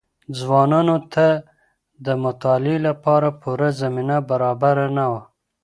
[0.39, 1.25] ځوانانو ته
[2.05, 5.21] د مطالعې لپاره پوره زمينه برابره نه وه.